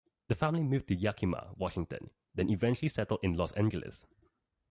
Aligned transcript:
The 0.29 0.33
family 0.33 0.63
moved 0.63 0.87
to 0.87 0.95
Yakima, 0.95 1.51
Washington, 1.57 2.09
then 2.33 2.49
eventually 2.49 2.89
settled 2.89 3.19
in 3.21 3.37
Los 3.37 3.51
Angeles. 3.51 4.03